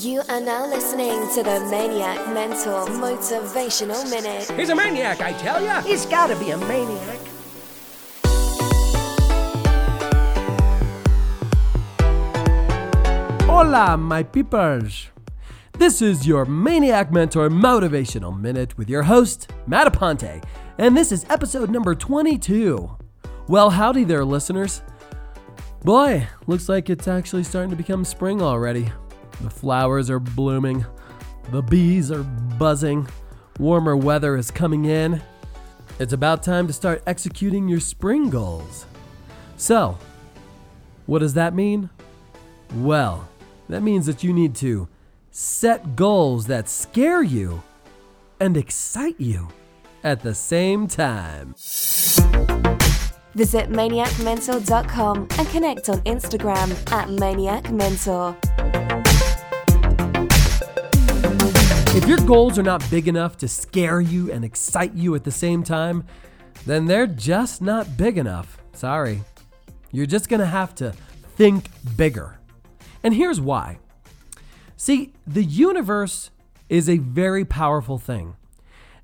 You 0.00 0.22
are 0.30 0.40
now 0.40 0.66
listening 0.66 1.28
to 1.34 1.42
the 1.42 1.60
Maniac 1.70 2.26
Mentor 2.32 2.86
Motivational 2.86 4.08
Minute. 4.08 4.50
He's 4.52 4.70
a 4.70 4.74
maniac, 4.74 5.20
I 5.20 5.34
tell 5.34 5.62
ya. 5.62 5.82
He's 5.82 6.06
gotta 6.06 6.34
be 6.36 6.52
a 6.52 6.56
maniac. 6.56 7.18
Hola, 13.42 13.98
my 13.98 14.22
peepers. 14.22 15.10
This 15.76 16.00
is 16.00 16.26
your 16.26 16.46
Maniac 16.46 17.12
Mentor 17.12 17.50
Motivational 17.50 18.40
Minute 18.40 18.78
with 18.78 18.88
your 18.88 19.02
host, 19.02 19.52
Matt 19.66 19.92
Aponte, 19.92 20.42
and 20.78 20.96
this 20.96 21.12
is 21.12 21.26
episode 21.28 21.68
number 21.68 21.94
22. 21.94 22.90
Well, 23.48 23.68
howdy 23.68 24.04
there, 24.04 24.24
listeners. 24.24 24.80
Boy, 25.84 26.26
looks 26.46 26.70
like 26.70 26.88
it's 26.88 27.06
actually 27.06 27.44
starting 27.44 27.68
to 27.68 27.76
become 27.76 28.06
spring 28.06 28.40
already. 28.40 28.90
The 29.42 29.50
flowers 29.50 30.10
are 30.10 30.20
blooming, 30.20 30.84
the 31.50 31.62
bees 31.62 32.10
are 32.10 32.22
buzzing, 32.22 33.08
warmer 33.58 33.96
weather 33.96 34.36
is 34.36 34.50
coming 34.50 34.84
in. 34.84 35.22
It's 35.98 36.12
about 36.12 36.42
time 36.42 36.66
to 36.66 36.72
start 36.72 37.02
executing 37.06 37.68
your 37.68 37.80
spring 37.80 38.30
goals. 38.30 38.86
So, 39.56 39.98
what 41.06 41.18
does 41.18 41.34
that 41.34 41.54
mean? 41.54 41.90
Well, 42.76 43.28
that 43.68 43.82
means 43.82 44.06
that 44.06 44.22
you 44.22 44.32
need 44.32 44.54
to 44.56 44.88
set 45.30 45.96
goals 45.96 46.46
that 46.46 46.68
scare 46.68 47.22
you 47.22 47.62
and 48.40 48.56
excite 48.56 49.20
you 49.20 49.48
at 50.02 50.22
the 50.22 50.34
same 50.34 50.86
time. 50.86 51.54
Visit 53.34 53.70
maniacmentor.com 53.70 55.28
and 55.38 55.48
connect 55.48 55.88
on 55.88 56.00
Instagram 56.00 56.92
at 56.92 57.10
Maniac 57.10 57.64
If 61.92 62.06
your 62.06 62.18
goals 62.18 62.56
are 62.56 62.62
not 62.62 62.88
big 62.88 63.08
enough 63.08 63.36
to 63.38 63.48
scare 63.48 64.00
you 64.00 64.30
and 64.30 64.44
excite 64.44 64.94
you 64.94 65.16
at 65.16 65.24
the 65.24 65.32
same 65.32 65.64
time, 65.64 66.04
then 66.64 66.86
they're 66.86 67.08
just 67.08 67.60
not 67.60 67.96
big 67.96 68.16
enough. 68.16 68.58
Sorry. 68.74 69.24
You're 69.90 70.06
just 70.06 70.28
going 70.28 70.38
to 70.38 70.46
have 70.46 70.72
to 70.76 70.92
think 71.36 71.66
bigger. 71.96 72.38
And 73.02 73.12
here's 73.12 73.40
why. 73.40 73.80
See, 74.76 75.12
the 75.26 75.42
universe 75.42 76.30
is 76.68 76.88
a 76.88 76.98
very 76.98 77.44
powerful 77.44 77.98
thing. 77.98 78.36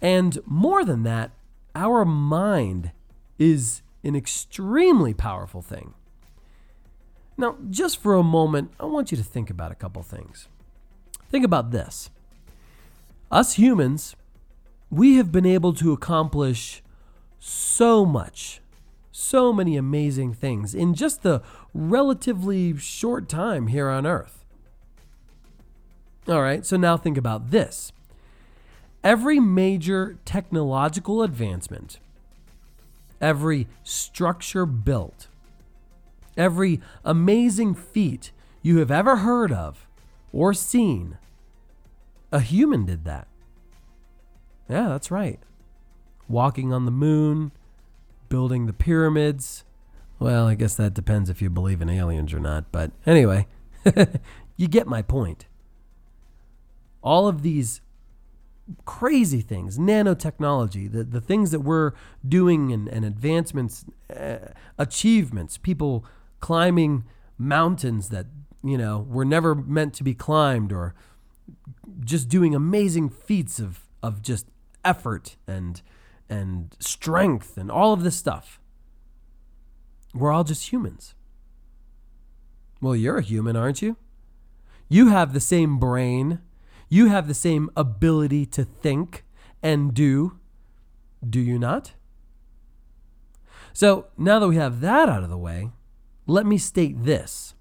And 0.00 0.40
more 0.44 0.84
than 0.84 1.04
that, 1.04 1.30
our 1.76 2.04
mind 2.04 2.90
is 3.38 3.82
an 4.02 4.16
extremely 4.16 5.14
powerful 5.14 5.62
thing. 5.62 5.94
Now, 7.38 7.56
just 7.70 8.02
for 8.02 8.14
a 8.14 8.24
moment, 8.24 8.72
I 8.80 8.86
want 8.86 9.12
you 9.12 9.16
to 9.16 9.24
think 9.24 9.50
about 9.50 9.70
a 9.70 9.76
couple 9.76 10.02
things. 10.02 10.48
Think 11.30 11.44
about 11.44 11.70
this. 11.70 12.10
Us 13.32 13.54
humans, 13.54 14.14
we 14.90 15.16
have 15.16 15.32
been 15.32 15.46
able 15.46 15.72
to 15.72 15.90
accomplish 15.92 16.82
so 17.38 18.04
much, 18.04 18.60
so 19.10 19.54
many 19.54 19.78
amazing 19.78 20.34
things 20.34 20.74
in 20.74 20.92
just 20.92 21.22
the 21.22 21.40
relatively 21.72 22.76
short 22.76 23.30
time 23.30 23.68
here 23.68 23.88
on 23.88 24.06
Earth. 24.06 24.44
All 26.28 26.42
right, 26.42 26.66
so 26.66 26.76
now 26.76 26.98
think 26.98 27.16
about 27.16 27.50
this. 27.50 27.92
Every 29.02 29.40
major 29.40 30.18
technological 30.26 31.22
advancement, 31.22 31.98
every 33.18 33.66
structure 33.82 34.66
built, 34.66 35.28
every 36.36 36.82
amazing 37.02 37.76
feat 37.76 38.30
you 38.60 38.76
have 38.76 38.90
ever 38.90 39.16
heard 39.16 39.52
of 39.52 39.88
or 40.34 40.52
seen, 40.52 41.16
a 42.30 42.40
human 42.40 42.84
did 42.84 43.04
that. 43.04 43.26
Yeah, 44.72 44.88
that's 44.88 45.10
right. 45.10 45.38
Walking 46.28 46.72
on 46.72 46.86
the 46.86 46.90
moon, 46.90 47.52
building 48.30 48.64
the 48.64 48.72
pyramids. 48.72 49.64
Well, 50.18 50.46
I 50.46 50.54
guess 50.54 50.76
that 50.76 50.94
depends 50.94 51.28
if 51.28 51.42
you 51.42 51.50
believe 51.50 51.82
in 51.82 51.90
aliens 51.90 52.32
or 52.32 52.40
not, 52.40 52.72
but 52.72 52.90
anyway, 53.04 53.46
you 54.56 54.68
get 54.68 54.86
my 54.86 55.02
point. 55.02 55.44
All 57.02 57.28
of 57.28 57.42
these 57.42 57.82
crazy 58.86 59.42
things, 59.42 59.76
nanotechnology, 59.78 60.90
the, 60.90 61.04
the 61.04 61.20
things 61.20 61.50
that 61.50 61.60
we're 61.60 61.92
doing 62.26 62.72
and, 62.72 62.88
and 62.88 63.04
advancements, 63.04 63.84
uh, 64.08 64.38
achievements, 64.78 65.58
people 65.58 66.02
climbing 66.40 67.04
mountains 67.36 68.08
that, 68.08 68.24
you 68.64 68.78
know, 68.78 69.06
were 69.06 69.26
never 69.26 69.54
meant 69.54 69.92
to 69.94 70.02
be 70.02 70.14
climbed 70.14 70.72
or 70.72 70.94
just 72.02 72.30
doing 72.30 72.54
amazing 72.54 73.10
feats 73.10 73.58
of, 73.58 73.80
of 74.02 74.22
just 74.22 74.46
effort 74.84 75.36
and, 75.46 75.82
and 76.28 76.76
strength 76.78 77.56
and 77.56 77.70
all 77.70 77.92
of 77.92 78.02
this 78.02 78.16
stuff. 78.16 78.60
We're 80.14 80.32
all 80.32 80.44
just 80.44 80.72
humans. 80.72 81.14
Well, 82.80 82.96
you're 82.96 83.18
a 83.18 83.22
human, 83.22 83.56
aren't 83.56 83.80
you? 83.80 83.96
You 84.88 85.08
have 85.08 85.32
the 85.32 85.40
same 85.40 85.78
brain 85.78 86.40
you 86.92 87.06
have 87.06 87.26
the 87.26 87.32
same 87.32 87.70
ability 87.74 88.44
to 88.44 88.64
think 88.64 89.24
and 89.62 89.94
do, 89.94 90.38
do 91.26 91.40
you 91.40 91.58
not? 91.58 91.94
So 93.72 94.08
now 94.18 94.38
that 94.38 94.48
we 94.48 94.56
have 94.56 94.82
that 94.82 95.08
out 95.08 95.22
of 95.22 95.30
the 95.30 95.38
way, 95.38 95.70
let 96.26 96.44
me 96.44 96.58
state 96.58 97.04
this. 97.04 97.54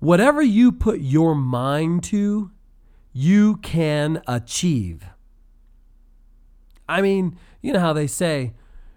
Whatever 0.00 0.42
you 0.42 0.72
put 0.72 0.98
your 0.98 1.36
mind 1.36 2.02
to, 2.04 2.50
you 3.12 3.58
can 3.58 4.22
achieve. 4.26 5.04
I 6.88 7.02
mean, 7.02 7.38
you 7.60 7.72
know 7.72 7.80
how 7.80 7.92
they 7.92 8.06
say, 8.06 8.54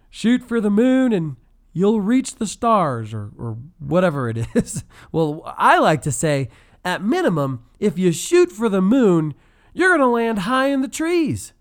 shoot 0.10 0.44
for 0.44 0.62
the 0.62 0.70
moon 0.70 1.14
and 1.14 1.36
you'll 1.74 2.02
reach 2.02 2.36
the 2.36 2.48
stars 2.48 3.14
or, 3.14 3.32
or 3.38 3.58
whatever 3.80 4.30
it 4.30 4.48
is. 4.56 4.84
well, 5.12 5.42
I 5.58 5.80
like 5.80 6.02
to 6.04 6.12
say, 6.12 6.50
at 6.84 7.04
minimum, 7.04 7.64
if 7.80 7.98
you 7.98 8.12
shoot 8.12 8.52
for 8.52 8.70
the 8.70 8.82
moon, 8.82 9.34
you're 9.74 9.90
going 9.90 10.02
to 10.02 10.08
land 10.08 10.40
high 10.40 10.68
in 10.68 10.82
the 10.82 10.88
trees. 10.88 11.54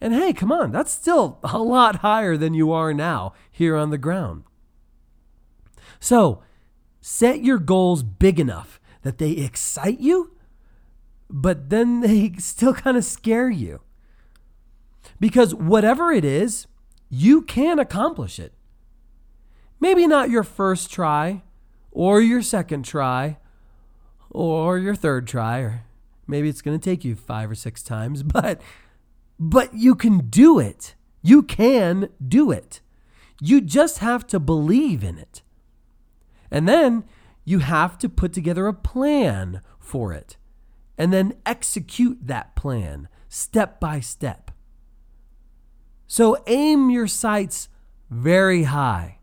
And 0.00 0.12
hey, 0.12 0.32
come 0.32 0.50
on, 0.50 0.72
that's 0.72 0.92
still 0.92 1.38
a 1.44 1.58
lot 1.58 1.96
higher 1.96 2.36
than 2.36 2.54
you 2.54 2.72
are 2.72 2.92
now 2.92 3.34
here 3.50 3.76
on 3.76 3.90
the 3.90 3.98
ground. 3.98 4.44
So, 6.00 6.42
set 7.00 7.44
your 7.44 7.58
goals 7.58 8.02
big 8.02 8.40
enough 8.40 8.80
that 9.02 9.18
they 9.18 9.30
excite 9.30 10.00
you, 10.00 10.36
but 11.30 11.70
then 11.70 12.00
they 12.00 12.32
still 12.38 12.74
kind 12.74 12.96
of 12.96 13.04
scare 13.04 13.50
you. 13.50 13.80
Because 15.20 15.54
whatever 15.54 16.10
it 16.12 16.24
is, 16.24 16.66
you 17.08 17.42
can 17.42 17.78
accomplish 17.78 18.38
it. 18.38 18.52
Maybe 19.80 20.06
not 20.06 20.30
your 20.30 20.44
first 20.44 20.90
try 20.90 21.42
or 21.90 22.20
your 22.20 22.42
second 22.42 22.84
try 22.84 23.38
or 24.30 24.78
your 24.78 24.94
third 24.94 25.26
try, 25.26 25.58
or 25.58 25.84
maybe 26.26 26.48
it's 26.48 26.62
going 26.62 26.78
to 26.78 26.84
take 26.84 27.04
you 27.04 27.14
five 27.14 27.50
or 27.50 27.54
six 27.54 27.82
times, 27.82 28.22
but 28.22 28.60
but 29.38 29.74
you 29.74 29.94
can 29.94 30.28
do 30.28 30.58
it. 30.60 30.94
You 31.20 31.42
can 31.42 32.08
do 32.26 32.50
it. 32.52 32.80
You 33.40 33.60
just 33.60 33.98
have 33.98 34.26
to 34.28 34.38
believe 34.38 35.02
in 35.02 35.18
it. 35.18 35.42
And 36.50 36.68
then 36.68 37.04
you 37.44 37.58
have 37.58 37.98
to 37.98 38.08
put 38.08 38.32
together 38.32 38.68
a 38.68 38.72
plan 38.72 39.60
for 39.80 40.12
it 40.12 40.36
and 40.96 41.12
then 41.12 41.34
execute 41.44 42.18
that 42.28 42.54
plan 42.54 43.08
step 43.28 43.80
by 43.80 43.98
step. 43.98 44.51
So 46.12 46.36
aim 46.46 46.90
your 46.90 47.06
sights 47.06 47.70
very 48.10 48.64
high. 48.64 49.20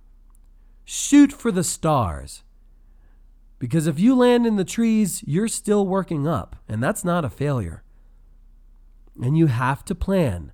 Shoot 0.85 1.31
for 1.31 1.51
the 1.51 1.63
stars. 1.63 2.41
Because 3.59 3.85
if 3.85 3.99
you 3.99 4.15
land 4.15 4.47
in 4.47 4.55
the 4.55 4.63
trees, 4.63 5.23
you're 5.27 5.47
still 5.47 5.85
working 5.85 6.27
up, 6.27 6.55
and 6.67 6.81
that's 6.81 7.05
not 7.05 7.23
a 7.23 7.29
failure. 7.29 7.83
And 9.21 9.37
you 9.37 9.45
have 9.45 9.85
to 9.85 9.93
plan. 9.93 10.51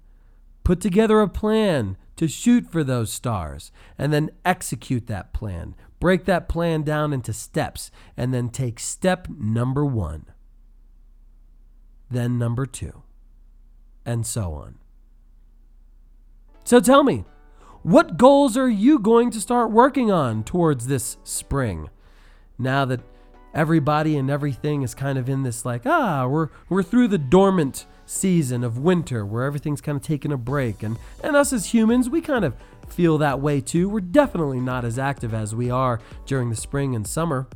Put 0.65 0.81
together 0.81 1.21
a 1.21 1.29
plan 1.29 1.95
to 2.17 2.27
shoot 2.27 2.69
for 2.69 2.83
those 2.83 3.13
stars, 3.13 3.71
and 3.97 4.11
then 4.11 4.29
execute 4.43 5.07
that 5.07 5.31
plan. 5.31 5.73
Break 6.01 6.25
that 6.25 6.49
plan 6.49 6.81
down 6.81 7.13
into 7.13 7.31
steps, 7.31 7.91
and 8.17 8.33
then 8.33 8.49
take 8.49 8.81
step 8.81 9.29
number 9.29 9.85
one, 9.85 10.25
then 12.11 12.37
number 12.37 12.65
two, 12.65 13.03
and 14.05 14.27
so 14.27 14.51
on. 14.51 14.79
So 16.65 16.79
tell 16.81 17.03
me, 17.03 17.23
what 17.83 18.17
goals 18.17 18.57
are 18.57 18.67
you 18.67 18.99
going 18.99 19.29
to 19.31 19.39
start 19.39 19.71
working 19.71 20.11
on 20.11 20.43
towards 20.43 20.87
this 20.87 21.17
spring? 21.23 21.89
now 22.57 22.85
that 22.85 23.01
everybody 23.53 24.17
and 24.17 24.29
everything 24.29 24.81
is 24.81 24.93
kind 24.93 25.17
of 25.17 25.29
in 25.29 25.43
this 25.43 25.65
like 25.65 25.81
ah 25.85 26.27
we're 26.27 26.49
we're 26.69 26.83
through 26.83 27.07
the 27.07 27.17
dormant 27.17 27.85
season 28.05 28.63
of 28.63 28.77
winter 28.77 29.25
where 29.25 29.43
everything's 29.43 29.81
kind 29.81 29.95
of 29.95 30.01
taking 30.01 30.31
a 30.31 30.37
break 30.37 30.83
and 30.83 30.97
and 31.23 31.35
us 31.35 31.53
as 31.53 31.65
humans 31.73 32.09
we 32.09 32.21
kind 32.21 32.45
of 32.45 32.53
feel 32.87 33.17
that 33.17 33.39
way 33.39 33.59
too 33.61 33.89
we're 33.89 33.99
definitely 33.99 34.59
not 34.59 34.85
as 34.85 34.99
active 34.99 35.33
as 35.33 35.55
we 35.55 35.69
are 35.69 35.99
during 36.25 36.49
the 36.49 36.55
spring 36.55 36.95
and 36.95 37.07
summer 37.07 37.47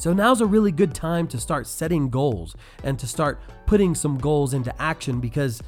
So 0.00 0.14
now's 0.14 0.40
a 0.40 0.46
really 0.46 0.72
good 0.72 0.94
time 0.94 1.26
to 1.28 1.38
start 1.38 1.66
setting 1.66 2.08
goals 2.08 2.56
and 2.82 2.98
to 2.98 3.06
start 3.06 3.38
putting 3.66 3.94
some 3.94 4.16
goals 4.16 4.54
into 4.54 4.72
action 4.80 5.20
because, 5.20 5.62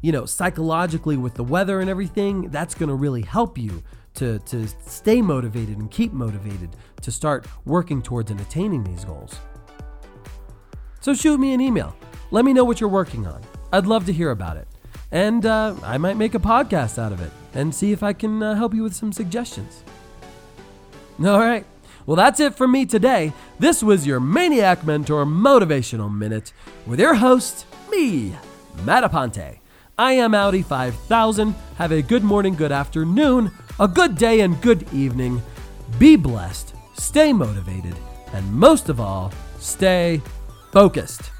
you 0.00 0.12
know, 0.12 0.24
psychologically 0.24 1.16
with 1.16 1.34
the 1.34 1.44
weather 1.44 1.80
and 1.80 1.90
everything, 1.90 2.50
that's 2.50 2.74
going 2.74 2.88
to 2.88 2.94
really 2.94 3.22
help 3.22 3.58
you 3.58 3.82
to, 4.14 4.38
to 4.40 4.66
stay 4.86 5.22
motivated 5.22 5.78
and 5.78 5.90
keep 5.90 6.12
motivated 6.12 6.70
to 7.02 7.10
start 7.10 7.46
working 7.64 8.02
towards 8.02 8.30
and 8.30 8.40
attaining 8.40 8.84
these 8.84 9.04
goals. 9.04 9.38
So 11.00 11.14
shoot 11.14 11.38
me 11.38 11.52
an 11.52 11.60
email. 11.60 11.96
Let 12.30 12.44
me 12.44 12.52
know 12.52 12.64
what 12.64 12.80
you're 12.80 12.90
working 12.90 13.26
on. 13.26 13.42
I'd 13.72 13.86
love 13.86 14.06
to 14.06 14.12
hear 14.12 14.30
about 14.30 14.56
it. 14.56 14.68
And 15.10 15.46
uh, 15.46 15.74
I 15.82 15.98
might 15.98 16.16
make 16.16 16.34
a 16.34 16.38
podcast 16.38 16.98
out 16.98 17.12
of 17.12 17.20
it 17.20 17.30
and 17.54 17.74
see 17.74 17.92
if 17.92 18.02
I 18.02 18.12
can 18.12 18.42
uh, 18.42 18.54
help 18.54 18.74
you 18.74 18.82
with 18.82 18.94
some 18.94 19.12
suggestions. 19.12 19.82
All 21.20 21.38
right. 21.38 21.64
Well, 22.06 22.16
that's 22.16 22.40
it 22.40 22.54
from 22.54 22.72
me 22.72 22.86
today. 22.86 23.32
This 23.58 23.82
was 23.82 24.06
your 24.06 24.20
Maniac 24.20 24.84
Mentor 24.84 25.24
Motivational 25.24 26.14
Minute 26.14 26.52
with 26.86 27.00
your 27.00 27.14
host, 27.14 27.66
me, 27.90 28.34
Matt 28.84 29.04
Aponte. 29.04 29.58
I 29.98 30.12
am 30.12 30.32
Audi 30.32 30.62
5000. 30.62 31.56
Have 31.76 31.90
a 31.90 32.02
good 32.02 32.22
morning, 32.22 32.54
good 32.54 32.70
afternoon, 32.70 33.50
a 33.80 33.88
good 33.88 34.14
day, 34.14 34.40
and 34.40 34.60
good 34.62 34.86
evening. 34.92 35.42
Be 35.98 36.14
blessed, 36.14 36.72
stay 36.96 37.32
motivated, 37.32 37.96
and 38.32 38.52
most 38.52 38.90
of 38.90 39.00
all, 39.00 39.32
stay 39.58 40.22
focused. 40.70 41.32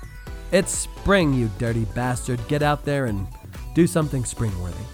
It's 0.50 0.72
spring, 0.72 1.32
you 1.34 1.48
dirty 1.58 1.84
bastard. 1.94 2.40
Get 2.48 2.64
out 2.64 2.84
there 2.84 3.06
and 3.06 3.28
do 3.74 3.86
something 3.86 4.24
springworthy. 4.24 4.86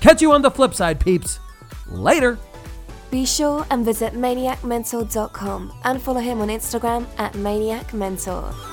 Catch 0.00 0.20
you 0.20 0.32
on 0.32 0.42
the 0.42 0.50
flip 0.50 0.74
side, 0.74 1.00
peeps. 1.00 1.40
Later. 1.88 2.38
Be 3.10 3.24
sure 3.24 3.66
and 3.70 3.82
visit 3.82 4.12
maniacmentor.com 4.12 5.72
and 5.84 6.02
follow 6.02 6.20
him 6.20 6.42
on 6.42 6.48
Instagram 6.48 7.06
at 7.16 7.32
maniacmentor. 7.32 8.69